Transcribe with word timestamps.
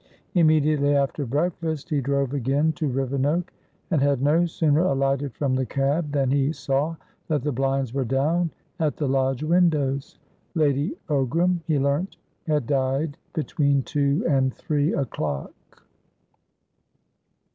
Immediately 0.33 0.95
after 0.95 1.27
breakfast, 1.27 1.89
he 1.91 2.01
drove 2.01 2.33
again 2.33 2.71
to 2.71 2.89
Rivenoak, 2.89 3.53
and 3.91 4.01
had 4.01 4.19
no 4.19 4.47
sooner 4.47 4.79
alighted 4.81 5.35
from 5.35 5.53
the 5.53 5.65
cab 5.67 6.11
than 6.11 6.31
he 6.31 6.51
saw 6.53 6.95
that 7.27 7.43
the 7.43 7.51
blinds 7.51 7.93
were 7.93 8.03
down 8.03 8.49
at 8.79 8.97
the 8.97 9.07
lodge 9.07 9.43
windows. 9.43 10.17
Lady 10.55 10.97
Ogram, 11.07 11.59
he 11.67 11.77
learnt, 11.77 12.17
had 12.47 12.65
died 12.65 13.15
between 13.33 13.83
two 13.83 14.25
and 14.27 14.55
three 14.55 14.91
o'clock. 14.91 15.83